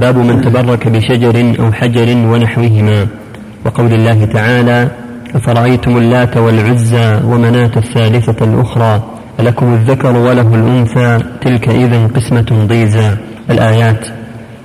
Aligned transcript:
باب 0.00 0.16
من 0.18 0.40
تبرك 0.40 0.88
بشجر 0.88 1.54
أو 1.60 1.72
حجر 1.72 2.08
ونحوهما. 2.26 3.06
وقول 3.64 3.92
الله 3.92 4.24
تعالى 4.24 4.88
أفرأيتم 5.34 5.96
اللات 5.96 6.36
والعزى 6.36 7.20
ومناة 7.24 7.70
الثالثة 7.76 8.44
الأخرى 8.44 9.02
ألكم 9.40 9.74
الذكر 9.74 10.16
وله 10.16 10.54
الأنثى؟ 10.54 11.24
تلك 11.40 11.68
إذا 11.68 12.06
قسمة 12.06 12.66
ضيزى. 12.68 13.10
الآيات 13.50 14.06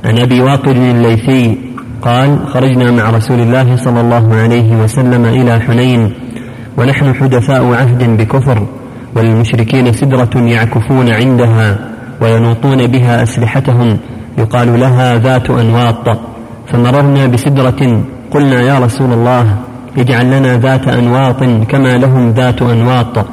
عن 0.05 0.19
أبي 0.19 0.41
واقد 0.41 0.75
الليثي 0.77 1.57
قال 2.01 2.47
خرجنا 2.47 2.91
مع 2.91 3.09
رسول 3.09 3.39
الله 3.39 3.75
صلى 3.75 4.01
الله 4.01 4.35
عليه 4.35 4.75
وسلم 4.83 5.25
إلى 5.25 5.59
حنين 5.59 6.13
ونحن 6.77 7.13
حدثاء 7.15 7.73
عهد 7.73 8.17
بكفر 8.17 8.67
وللمشركين 9.15 9.93
سدرة 9.93 10.29
يعكفون 10.35 11.13
عندها 11.13 11.77
وينوطون 12.21 12.87
بها 12.87 13.23
أسلحتهم 13.23 13.97
يقال 14.37 14.79
لها 14.79 15.15
ذات 15.17 15.49
أنواط. 15.49 16.17
فمررنا 16.67 17.25
بسدرة 17.27 18.01
قلنا 18.31 18.61
يا 18.61 18.79
رسول 18.79 19.13
الله 19.13 19.55
اجعل 19.97 20.25
لنا 20.25 20.57
ذات 20.57 20.87
أنواط 20.87 21.43
كما 21.67 21.97
لهم 21.97 22.31
ذات 22.31 22.61
أنواط. 22.61 23.25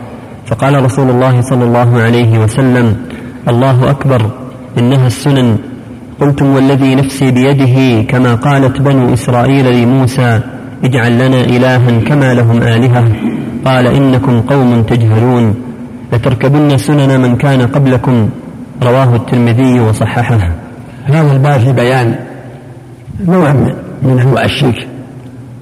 فقال 0.46 0.84
رسول 0.84 1.10
الله 1.10 1.40
صلى 1.40 1.64
الله 1.64 2.02
عليه 2.02 2.38
وسلم 2.38 2.96
الله 3.48 3.90
أكبر 3.90 4.30
إنها 4.78 5.06
السنن. 5.06 5.56
قلتم 6.20 6.54
والذي 6.54 6.94
نفسي 6.94 7.30
بيده 7.30 8.02
كما 8.02 8.34
قالت 8.34 8.80
بنو 8.80 9.12
إسرائيل 9.12 9.82
لموسى 9.82 10.40
اجعل 10.84 11.12
لنا 11.18 11.40
إلها 11.40 12.00
كما 12.00 12.34
لهم 12.34 12.62
آلهة. 12.62 13.04
قال 13.64 13.86
إنكم 13.86 14.40
قوم 14.40 14.82
تجهلون. 14.82 15.54
لتركبن 16.12 16.76
سنن 16.76 17.20
من 17.20 17.36
كان 17.36 17.62
قبلكم. 17.66 18.28
رواه 18.82 19.16
الترمذي 19.16 19.80
وصححه. 19.80 20.61
هذا 21.04 21.32
الباب 21.32 21.60
في 21.60 21.72
بيان 21.72 22.14
نوع 23.26 23.52
من 24.02 24.18
انواع 24.20 24.44
الشرك 24.44 24.88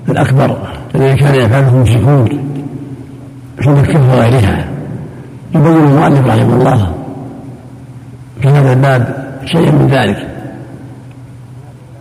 الأكبر 0.08 0.56
الذي 0.94 1.16
كان 1.16 1.34
يفعله 1.34 1.68
المشركون 1.68 2.28
في 3.60 3.70
مكة 3.70 4.08
وغيرها. 4.08 4.64
يبين 5.54 5.76
المؤلف 5.76 6.26
رحمه 6.26 6.54
الله 6.54 6.92
في 8.42 8.48
هذا 8.48 8.72
الباب 8.72 9.26
شيئا 9.44 9.70
من 9.70 9.86
ذلك. 9.86 10.28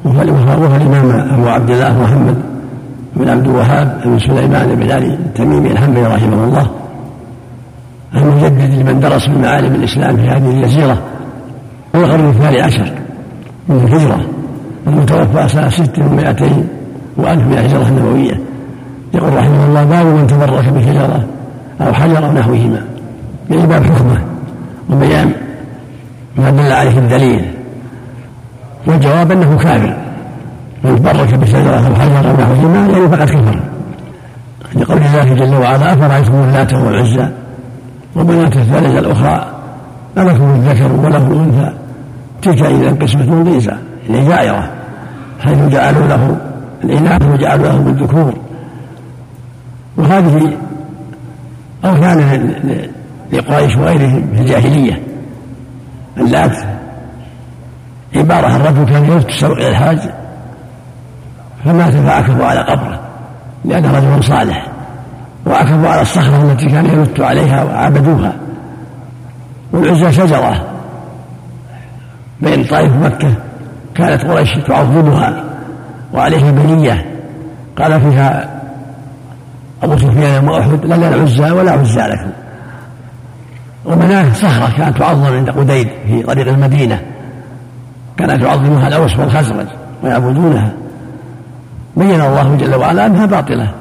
وهو 0.05 0.21
الامام 0.21 1.11
أبو 1.33 1.47
عبد 1.47 1.69
الله 1.69 2.03
محمد 2.03 2.35
بن 3.15 3.29
عبد 3.29 3.47
الوهاب 3.47 4.01
بن 4.05 4.19
سليمان 4.19 4.75
بن 4.75 4.91
علي 4.91 5.13
التميمي 5.13 5.71
الحنبلي 5.71 6.07
رحمه 6.07 6.43
الله 6.43 6.69
المجدد 8.15 8.73
لمن 8.73 8.99
درس 8.99 9.29
من 9.29 9.41
معالم 9.41 9.75
الإسلام 9.75 10.17
في 10.17 10.21
هذه 10.21 10.49
الجزيرة 10.49 11.01
هو 11.95 12.05
القرن 12.05 12.29
الثاني 12.29 12.61
عشر. 12.61 12.98
من 13.69 13.75
الهجره 13.75 14.19
المتوفى 14.87 15.49
سنة 15.49 15.69
ست 15.69 15.99
ومائتين 15.99 16.67
وألف 17.17 17.43
من 17.43 17.53
الهجرة 17.53 17.87
النبوية. 17.87 18.39
يقول 19.13 19.33
رحمه 19.33 19.65
الله 19.65 19.83
باب 19.83 20.05
من 20.05 20.27
تبرك 20.27 20.69
بشجره 20.69 21.23
أو 21.81 21.93
حجر 21.93 22.25
أو 22.25 22.31
نحوهما. 22.31 22.81
يعني 23.49 23.67
باب 23.67 23.83
حكمة 23.83 24.21
وبيان 24.89 25.31
ما 26.37 26.49
دل 26.49 26.71
عليه 26.71 26.97
الدليل. 26.97 27.45
والجواب 28.87 29.31
أنه 29.31 29.57
كافر 29.57 29.97
من 30.83 30.95
تبرك 30.95 31.33
بشجره 31.33 31.87
أو 31.87 31.95
حجر 31.95 32.29
أو 32.29 32.35
نحوهما 32.35 32.87
يعني 32.87 33.09
فقد 33.09 33.29
كفر. 33.29 33.59
لقول 34.75 34.97
الله 34.97 35.33
جل 35.33 35.55
وعلا 35.55 35.93
أفرأيتم 35.93 36.33
اللات 36.33 36.73
والعزى 36.73 37.27
وبناة 38.15 38.45
الثالثة 38.45 38.99
الأخرى 38.99 39.45
ألكم 40.17 40.43
الذكر 40.43 40.91
وله 40.91 41.27
الأنثى 41.27 41.73
تلك 42.41 42.61
إذا 42.61 42.91
قسمة 42.91 43.43
ضيزى 43.43 43.77
يعني 44.09 44.27
جائرة. 44.27 44.69
حيث 45.39 45.57
جعلوا 45.57 46.07
له 46.07 46.37
الإناث 46.83 47.21
وجعلوا 47.21 47.65
له 47.65 47.77
الذكور 47.77 48.33
وهذه 49.97 50.57
أوثان 51.85 52.41
لقريش 53.33 53.75
وغيرهم 53.75 54.29
في 54.35 54.41
الجاهلية. 54.41 55.03
اللات 56.17 56.57
عبارة 58.15 58.47
عن 58.47 58.61
رجل 58.61 58.85
كان 58.85 59.17
يتسوق 59.17 59.57
إلى 59.57 59.69
الحاج 59.69 59.99
فمات 61.65 61.93
فعكفوا 61.93 62.45
على 62.45 62.59
قبره 62.59 62.99
لأنه 63.65 63.97
رجل 63.97 64.23
صالح. 64.23 64.67
وعكفوا 65.45 65.89
على 65.89 66.01
الصخرة 66.01 66.51
التي 66.51 66.65
كان 66.65 66.85
يمت 66.85 67.19
عليها 67.19 67.63
وعبدوها. 67.63 68.33
والعزى 69.71 70.11
شجرة. 70.11 70.78
بين 72.41 72.63
طائف 72.63 72.93
ومكة 72.93 73.33
كانت 73.95 74.25
قريش 74.25 74.57
تعظمها 74.67 75.43
وعليها 76.13 76.51
بنية. 76.51 77.05
قال 77.77 78.01
فيها 78.01 78.59
أبو 79.83 79.97
سفيان 79.97 80.33
يوم 80.33 80.49
أحد 80.49 80.85
لا 80.85 80.95
لنا 80.95 81.23
عزى 81.23 81.51
ولا 81.51 81.71
عزى 81.71 82.01
لكم 82.01 82.31
ومناة 83.85 84.33
صخرة 84.33 84.77
كانت 84.77 84.97
تعظم 84.97 85.33
عند 85.33 85.49
قديد 85.49 85.87
في 86.07 86.23
طريق 86.23 86.47
المدينة. 86.47 87.01
كانت 88.17 88.43
تعظمها 88.43 88.87
الأوس 88.87 89.19
والخزرج 89.19 89.67
ويعبدونها. 90.03 90.71
بين 91.97 92.21
الله 92.21 92.55
جل 92.55 92.75
وعلا 92.75 93.05
أنها 93.05 93.25
باطلة. 93.25 93.71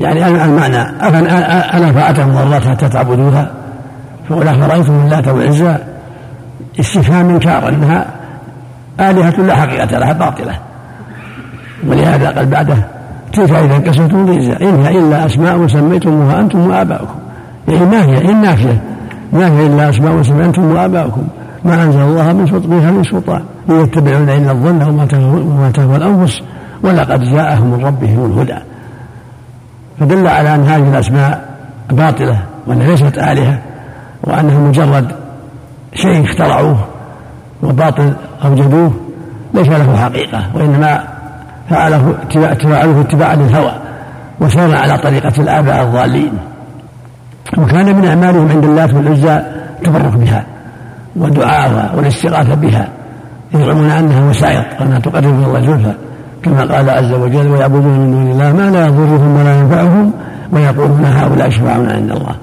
يعني 0.00 0.44
المعنى 0.44 0.76
أنا 0.76 1.92
فأتهم 1.92 2.32
ضرات 2.32 2.68
حتى 2.68 2.88
تعبدوها 2.88 3.50
فقل 4.28 4.48
أفرأيتم 4.48 5.04
اللات 5.04 5.28
والعزى 5.28 5.76
استفهام 6.80 7.28
إنكار 7.28 7.68
أنها 7.68 8.06
آلهة 9.00 9.40
لا 9.40 9.54
حقيقة 9.54 9.98
لها 9.98 10.12
باطلة. 10.12 10.58
ولهذا 11.86 12.30
قال 12.30 12.46
بعده 12.46 12.76
تلك 13.32 13.50
إذا 13.50 13.76
انقسمتم 13.76 14.26
ضيزى 14.26 14.52
إن 14.52 14.84
هي 14.84 14.98
إلا 14.98 15.26
أسماء 15.26 15.66
سميتموها 15.66 16.40
أنتم 16.40 16.70
وآباؤكم. 16.70 17.18
يعني 17.68 17.86
ما 17.86 18.04
هي؟ 18.04 18.30
إن 18.30 18.42
نافية 18.42 18.82
ما 19.32 19.46
هي 19.46 19.66
إلا 19.66 19.88
أسماء 19.90 20.22
سميتم 20.22 20.64
وآباؤكم؟ 20.72 21.22
ما 21.64 21.82
أنزل 21.82 22.00
الله 22.00 22.32
من 22.32 22.44
بها 22.44 22.90
من 22.90 23.04
سلطان. 23.04 23.42
إن 23.70 23.80
يتبعون 23.80 24.28
إلا 24.28 24.52
الظن 24.52 24.82
وما 24.82 25.70
تهوى 25.74 25.96
الأنفس 25.96 26.40
ولقد 26.82 27.20
جاءهم 27.20 27.66
من 27.66 27.84
ربهم 27.84 28.26
الهدى. 28.26 28.58
فدل 30.00 30.26
على 30.26 30.54
أن 30.54 30.64
هذه 30.64 30.88
الأسماء 30.88 31.44
باطلة 31.90 32.42
وأنها 32.66 32.86
ليست 32.86 33.18
آلهة 33.18 33.58
وأنها 34.24 34.58
مجرد 34.58 35.12
شيء 36.02 36.24
اخترعوه 36.24 36.78
وباطل 37.62 38.12
أوجدوه 38.44 38.92
ليس 39.54 39.68
له 39.68 39.96
حقيقة 39.96 40.42
وإنما 40.54 41.04
فعله 41.70 42.14
فعلوه 42.62 43.00
اتباعا 43.00 43.36
للهوى 43.36 43.72
وسار 44.40 44.76
على 44.76 44.98
طريقة 44.98 45.32
الآباء 45.42 45.82
الضالين. 45.82 46.32
وكان 47.58 47.96
من 47.96 48.04
أعمالهم 48.04 48.48
عند 48.48 48.64
اللات 48.64 48.94
والعزى 48.94 49.42
التبرك 49.78 50.16
بها 50.16 50.44
ودعاءها 51.16 51.92
والاستغاثة 51.96 52.54
بها 52.54 52.88
يزعمون 53.54 53.90
أنها 53.90 54.30
وسائط 54.30 54.64
وأنها 54.80 54.98
تقرب 54.98 55.24
إلى 55.24 55.46
الله 55.46 55.60
زلفى 55.60 55.92
كما 56.42 56.60
قال 56.60 56.90
عز 56.90 57.12
وجل 57.12 57.46
ويعبدون 57.46 57.98
من 57.98 58.10
دون 58.10 58.30
الله 58.30 58.52
ما 58.52 58.70
لا 58.70 58.86
يضرهم 58.86 59.36
ولا 59.36 59.58
ينفعهم 59.58 60.12
ويقولون 60.52 61.04
هؤلاء 61.04 61.50
شفعاؤنا 61.50 61.92
عند 61.92 62.10
الله. 62.10 62.34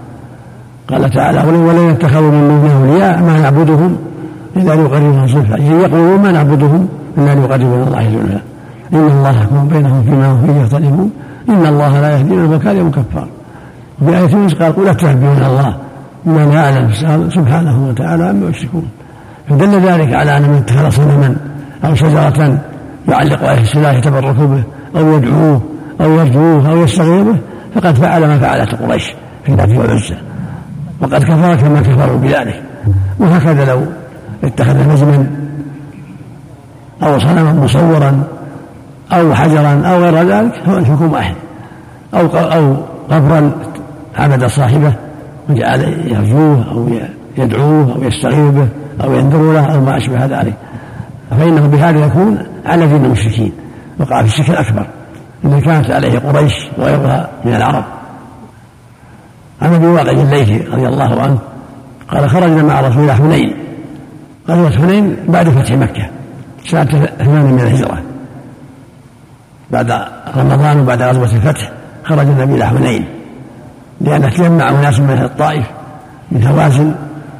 قال 0.89 1.09
تعالى 1.09 1.39
ولن 1.39 1.89
يتخذوا 1.89 2.31
من 2.31 2.47
دونه 2.47 2.91
أولياء 2.91 3.23
ما 3.23 3.39
نعبدهم 3.39 3.97
الا 4.57 4.75
ليقربنا 4.75 5.27
زلفى. 5.27 5.61
يقولون 5.61 6.21
ما 6.21 6.31
نعبدهم 6.31 6.87
الا 7.17 7.35
ليقربنا 7.35 7.83
الله 7.87 8.03
زلفى. 8.03 8.39
إن 8.93 9.07
الله 9.07 9.29
يحكم 9.29 9.67
بينهم 9.67 10.03
فيما 10.03 10.31
هم 10.31 10.47
فيه 10.47 10.61
يختلفون 10.61 11.11
إن 11.49 11.65
الله 11.65 12.01
لا 12.01 12.17
يهدي 12.17 12.35
من 12.35 12.59
كان 12.59 12.91
كفار 12.91 13.27
وفي 14.01 14.17
آية 14.17 14.31
يونس 14.31 14.53
قال 14.53 14.75
قل 14.75 14.87
أتعبدون 14.87 15.43
الله 15.49 15.75
بما 16.25 16.45
لا 16.45 16.53
يعلم 16.53 16.91
سبحانه 17.29 17.87
وتعالى 17.89 18.23
عما 18.25 18.49
يشركون. 18.49 18.87
فدل 19.49 19.79
ذلك 19.79 20.13
على 20.13 20.37
أن 20.37 20.41
من 20.41 20.55
اتخذ 20.55 20.89
صنما 20.89 21.35
أو 21.85 21.95
شجرة 21.95 22.57
يعلق 23.07 23.43
عليه 23.43 23.61
السلاح 23.61 23.95
يتبرك 23.95 24.35
به 24.35 24.63
أو 24.95 25.13
يدعوه 25.13 25.61
أو 26.01 26.11
يرجوه 26.11 26.71
أو 26.71 26.77
يستغيث 26.83 27.23
به 27.23 27.37
فقد 27.75 27.95
فعل 27.95 28.27
ما 28.27 28.39
فعلت 28.39 28.75
قريش 28.75 29.13
في 29.45 29.51
اللات 29.51 29.69
والعزى 29.69 30.15
وقد 31.01 31.23
كفر 31.23 31.55
كما 31.55 31.81
كفروا 31.81 32.17
بذلك. 32.17 32.63
وهكذا 33.19 33.65
لو 33.65 33.81
اتخذ 34.43 34.89
نجما 34.89 35.27
أو 37.03 37.19
صنما 37.19 37.53
مصورا 37.53 38.23
أو 39.13 39.33
حجرا 39.33 39.81
أو 39.85 40.03
غير 40.03 40.27
ذلك 40.27 40.53
فهو 40.65 40.77
الحكم 40.77 41.13
واحد 41.13 41.35
أو 42.13 42.25
أو 42.37 42.75
قبرا 43.11 43.51
عبد 44.17 44.45
صاحبه 44.45 44.93
وجعل 45.49 45.81
يرجوه 46.05 46.71
أو 46.71 46.89
يدعوه 47.37 47.95
أو 47.95 48.03
يستغيث 48.03 48.53
به 48.53 48.67
أو 49.03 49.13
ينذر 49.13 49.53
له 49.53 49.65
أو 49.65 49.81
ما 49.81 49.97
أشبه 49.97 50.25
ذلك. 50.25 50.53
فإنه 51.31 51.67
بهذا 51.67 52.05
يكون 52.05 52.37
على 52.65 52.87
دين 52.87 53.05
المشركين. 53.05 53.51
وقع 53.99 54.21
في 54.21 54.27
الشرك 54.27 54.49
الأكبر. 54.49 54.85
الذي 55.45 55.61
كانت 55.61 55.91
عليه 55.91 56.19
قريش 56.19 56.53
وغيرها 56.77 57.29
من 57.45 57.55
العرب. 57.55 57.83
عن 59.61 59.73
أبي 59.73 59.87
واقع 59.87 60.11
الليثي 60.11 60.57
رضي 60.57 60.87
الله 60.87 61.21
عنه 61.21 61.37
قال 62.11 62.29
خرجنا 62.29 62.63
مع 62.63 62.81
رسول 62.81 63.01
الله 63.01 63.13
حنين. 63.13 63.55
غزوة 64.49 64.71
حنين 64.71 65.15
بعد 65.27 65.49
فتح 65.49 65.71
مكة 65.71 66.09
سنة 66.65 66.85
ثمان 67.17 67.45
من 67.45 67.59
الهجرة. 67.59 68.01
بعد 69.71 69.91
رمضان 70.37 70.79
وبعد 70.79 71.01
غزوة 71.01 71.23
الفتح 71.35 71.71
خرج 72.03 72.27
النبي 72.27 72.55
إلى 72.55 72.67
حنين 72.67 73.05
لأن 74.01 74.31
تجمع 74.31 74.69
أناس 74.69 74.99
من 74.99 75.09
أهل 75.09 75.25
الطائف 75.25 75.65
من 76.31 76.43
هوازن 76.47 76.95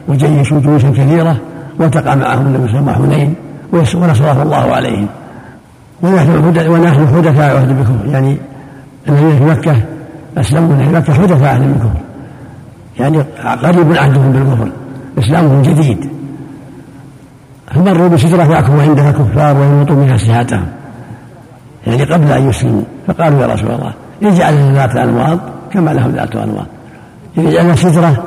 وجيشوا 0.07 0.59
جيوشا 0.59 0.89
كثيرة 0.89 1.37
والتقى 1.79 2.17
معهم 2.17 2.45
النبي 2.45 2.67
صلى 2.67 2.79
الله 2.79 2.91
عليه 2.91 3.01
وسلم 3.01 3.11
حنين 3.11 3.35
ونصره 3.73 4.43
الله 4.43 4.75
عليهم. 4.75 5.07
ونحن 6.01 7.07
حدثاء 7.15 7.57
عهد 7.57 7.79
بكم 7.79 8.11
يعني 8.11 8.37
الذين 9.09 9.37
في 9.37 9.43
مكة 9.43 9.75
أسلموا 10.37 10.77
في 10.77 10.89
مكة 10.89 11.13
حدثاء 11.13 11.49
عهد 11.49 11.61
بكم. 11.61 11.93
يعني 12.99 13.17
قريب 13.63 13.97
عهدهم 13.97 14.31
بالكفر 14.31 14.71
إسلامهم 15.19 15.61
جديد. 15.61 16.09
فمروا 17.75 18.07
بشجرة 18.07 18.43
يأكل 18.43 18.79
عندها 18.79 19.11
كفار 19.11 19.57
وينوطوا 19.57 19.95
منها 19.95 20.17
سهاتهم 20.17 20.65
يعني 21.87 22.03
قبل 22.03 22.31
أن 22.31 22.49
يسلموا. 22.49 22.83
فقالوا 23.07 23.41
يا 23.41 23.47
رسول 23.47 23.71
الله 23.71 23.93
اجعل 24.23 24.73
ذات 24.75 24.95
أنواط 24.95 25.39
كما 25.71 25.91
لهم 25.91 26.11
ذات 26.11 26.35
أنواط. 26.35 26.67
اجعلنا 27.37 27.75
شجرة 27.75 28.23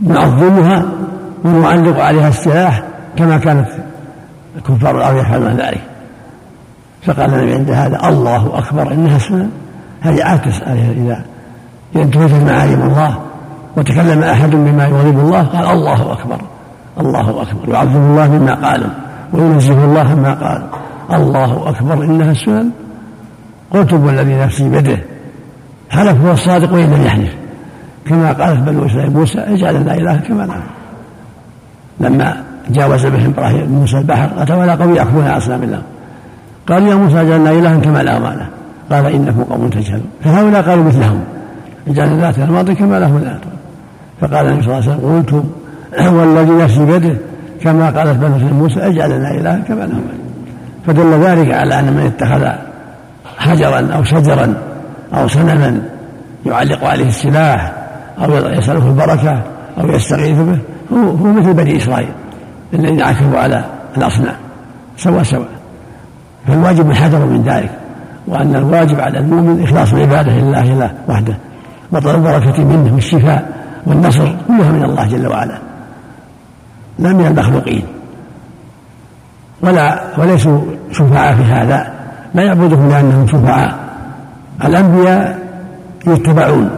نعظمها 0.00 0.84
ونعلق 1.44 2.00
عليها 2.00 2.28
السلاح 2.28 2.82
كما 3.16 3.38
كانت 3.38 3.68
كفار 4.68 4.96
الأرض 4.96 5.16
يفعلون 5.16 5.56
ذلك. 5.56 5.80
فقال 7.02 7.34
النبي 7.34 7.54
عند 7.54 7.70
هذا 7.70 8.08
الله 8.08 8.58
أكبر 8.58 8.92
إنها 8.92 9.18
سنن 9.18 9.50
هذه 10.00 10.24
عاكس 10.24 10.62
إذا 10.62 11.24
إذا 11.94 12.02
انتهت 12.02 12.42
معالم 12.42 12.82
الله. 12.82 13.29
وتكلم 13.76 14.22
أحد 14.22 14.50
بما 14.50 14.86
يغضب 14.86 15.18
الله 15.18 15.42
قال 15.42 15.66
الله 15.66 16.12
أكبر 16.12 16.40
الله 17.00 17.42
أكبر. 17.42 17.74
يعظم 17.74 17.96
الله 17.96 18.28
مما 18.28 18.54
قالوا 18.54 18.90
وينزه 19.32 19.84
الله 19.84 20.14
مما 20.14 20.34
قال 20.34 20.62
الله 21.12 21.68
أكبر. 21.68 22.04
إنها 22.04 22.30
السنن 22.30 22.70
قلت 23.70 23.92
والذي 23.92 24.34
نفسي 24.34 24.68
بيده 24.68 24.98
حلف 25.90 26.24
هو 26.24 26.32
الصادق 26.32 26.72
وإن 26.72 26.90
لم 26.90 27.02
يحلف 27.02 27.34
كما 28.04 28.32
قالت 28.32 28.60
بنو 28.60 28.86
إسرائيل 28.86 29.10
موسى 29.12 29.38
اجعل 29.38 29.74
لنا 29.74 29.94
إلها 29.94 30.16
كما 30.16 30.46
نعلم. 30.46 30.62
لما 32.00 32.36
جاوز 32.70 33.06
بهم 33.06 33.32
إبراهيم 33.36 33.70
موسى 33.70 33.98
البحر 33.98 34.42
اتوا 34.42 34.62
على 34.62 34.72
قوم 34.72 34.94
يعكفون 34.94 35.26
أصنام 35.26 35.62
الله. 35.62 35.82
قال 36.68 36.82
يا 36.82 36.94
موسى 36.94 37.20
اجعلنا 37.20 37.50
الها 37.50 37.76
كما 37.76 38.02
لا 38.02 38.18
مال 38.18 38.46
قال 38.90 39.06
إنكم 39.06 39.42
قوم 39.42 39.68
تجهلون. 39.68 40.10
فهؤلاء 40.24 40.62
قالوا 40.62 40.84
مثلهم 40.84 41.20
اجعلنا 41.88 42.20
ذات 42.20 42.38
الماضي 42.38 42.74
كما 42.74 42.98
لهم 42.98 43.18
ذات 43.18 43.40
فقال 44.20 44.46
النبي 44.46 44.62
صلى 44.62 44.78
الله 44.78 44.90
عليه 44.90 44.98
وسلم 44.98 45.16
قلت 45.16 45.44
والذي 46.16 46.52
نفسي 46.52 46.84
بيده 46.84 47.16
كما 47.62 47.90
قالت 47.90 48.18
بنو 48.18 48.54
موسى 48.58 48.80
اجعل 48.80 49.10
لنا 49.10 49.30
الها 49.30 49.62
كما 49.68 49.80
لهم 49.80 50.02
فدل 50.86 51.20
ذلك 51.20 51.54
على 51.54 51.78
أن 51.78 51.92
من 51.92 52.06
اتخذ 52.06 52.48
حجرا 53.38 53.88
أو 53.96 54.04
شجرا 54.04 54.54
أو 55.14 55.28
صنما 55.28 55.82
يعلق 56.46 56.84
عليه 56.84 57.08
السلاح 57.08 57.72
أو 58.24 58.32
يسأله 58.32 58.88
البركة 58.88 59.42
أو 59.80 59.88
يستغيث 59.88 60.38
به 60.38 60.58
هو, 60.92 61.10
هو 61.10 61.32
مثل 61.32 61.52
بني 61.52 61.76
إسرائيل 61.76 62.12
الذين 62.74 63.02
عكفوا 63.02 63.38
على 63.38 63.64
الأصنام 63.96 64.36
سواء 64.96 65.22
سواء. 65.22 65.48
فالواجب 66.46 66.90
الحذر 66.90 67.18
من 67.18 67.42
ذلك 67.42 67.70
وأن 68.26 68.56
الواجب 68.56 69.00
على 69.00 69.18
المؤمن 69.18 69.62
إخلاص 69.62 69.92
العبادة 69.92 70.32
لله 70.32 70.64
له 70.64 70.90
وحده 71.08 71.34
وطلب 71.92 72.14
البركة 72.14 72.64
منه 72.64 72.94
والشفاء 72.94 73.59
والنصر 73.86 74.32
كلها 74.48 74.72
من 74.72 74.84
الله 74.84 75.06
جل 75.06 75.26
وعلا 75.26 75.58
لا 76.98 77.12
من 77.12 77.26
المخلوقين. 77.26 77.82
ولا 79.62 80.00
وليسوا 80.18 80.60
شفعاء 80.92 81.34
في 81.34 81.42
هذا 81.42 81.92
لا 82.34 82.42
يعبدهم 82.42 82.88
لأنهم 82.88 83.26
شفعاء. 83.26 83.74
الأنبياء 84.64 85.38
يتبعون 86.06 86.70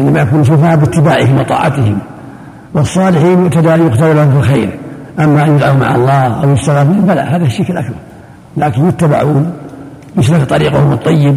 إنما 0.00 0.20
يكونوا 0.20 0.44
شفعاء 0.44 0.76
باتباعهم 0.76 1.40
وطاعتهم 1.40 1.98
والصالحين 2.74 3.46
يقتدى 3.46 3.76
لهم 3.76 4.30
في 4.30 4.36
الخير. 4.36 4.78
أما 5.18 5.44
إن 5.44 5.56
يدعوا 5.56 5.76
مع 5.76 5.94
الله 5.94 6.42
أو 6.44 6.50
يستغفرون 6.50 7.04
فلا 7.06 7.36
هذا 7.36 7.44
الشرك 7.44 7.70
الأكبر. 7.70 7.94
لكن 8.56 8.88
يتبعون 8.88 9.52
يسلك 10.16 10.48
طريقهم 10.48 10.92
الطيب 10.92 11.36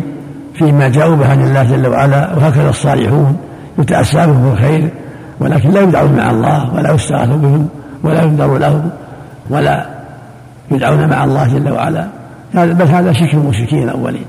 فيما 0.54 0.90
جاءوا 0.90 1.16
به 1.16 1.32
عن 1.32 1.42
الله 1.42 1.64
جل 1.64 1.88
وعلا 1.88 2.36
وهكذا 2.36 2.70
الصالحون. 2.70 3.38
يتأسى 3.80 4.28
بهم 4.28 4.52
الخير 4.52 4.90
ولكن 5.40 5.72
لا 5.72 5.82
يدعون 5.82 6.14
مع 6.14 6.32
الله 6.32 6.74
ولا 6.74 6.94
يستغاث 6.94 7.30
بهم 7.30 7.70
ولا 8.04 8.24
ينذر 8.24 8.58
لهم 8.58 8.90
ولا 9.50 9.86
يدعون 10.72 11.10
مع 11.10 11.24
الله 11.24 11.48
جل 11.48 11.72
وعلا. 11.72 12.08
هذا 12.54 12.74
بل 12.74 12.88
هذا 12.88 13.14
شرك 13.14 13.34
المشركين 13.34 13.84
الأولين. 13.84 14.26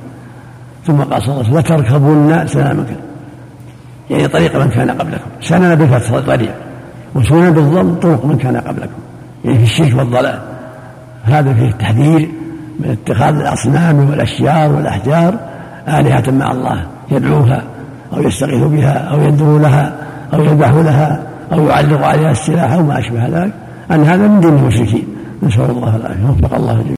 ثم 0.86 0.96
قال 0.96 1.22
صلى 1.22 1.32
الله 1.32 1.44
عليه 1.44 1.48
وسلم 1.48 1.58
لتركبن 1.58 2.46
سلامك 2.46 2.86
يعني 4.10 4.28
طريق 4.28 4.56
من 4.56 4.68
كان 4.68 4.90
قبلكم. 4.90 5.30
سنن 5.42 5.74
بفتح 5.74 6.18
طريق 6.26 6.54
وسنن 7.14 7.50
بالضم 7.50 7.94
طرق 7.94 8.24
من 8.24 8.38
كان 8.38 8.56
قبلكم. 8.56 8.98
يعني 9.44 9.58
في 9.58 9.64
الشرك 9.64 9.98
والضلال. 9.98 10.38
هذا 11.24 11.54
فيه 11.54 11.68
التحذير 11.68 12.28
من 12.80 12.90
اتخاذ 12.90 13.34
الأصنام 13.34 14.10
والأشجار 14.10 14.72
والأحجار 14.72 15.34
آلهة 15.88 16.30
مع 16.30 16.52
الله 16.52 16.86
يدعوها. 17.10 17.62
أو 18.16 18.22
يستغيث 18.22 18.62
بها 18.62 18.92
أو 18.92 19.20
يندر 19.20 19.58
لها 19.58 19.94
أو 20.34 20.44
يذبح 20.44 20.70
لها 20.70 21.20
أو 21.52 21.66
يعلق 21.66 22.06
عليها 22.06 22.30
السلاح 22.30 22.72
أو 22.72 22.82
ما 22.82 22.98
أشبه 22.98 23.26
ذلك. 23.26 23.52
أن 23.90 24.04
هذا 24.04 24.28
من 24.28 24.40
دين 24.40 24.50
المشركين. 24.50 25.06
نسأل 25.42 25.70
الله 25.70 25.96
العافية. 25.96 26.44
وفق 26.44 26.54
الله 26.54 26.72
جميعا 26.72 26.94